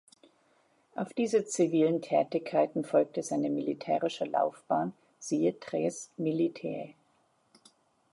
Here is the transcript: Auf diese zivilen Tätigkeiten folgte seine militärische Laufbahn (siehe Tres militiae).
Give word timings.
Auf 0.95 1.13
diese 1.13 1.45
zivilen 1.45 2.01
Tätigkeiten 2.01 2.83
folgte 2.83 3.21
seine 3.21 3.51
militärische 3.51 4.25
Laufbahn 4.25 4.93
(siehe 5.19 5.59
Tres 5.59 6.09
militiae). 6.17 6.95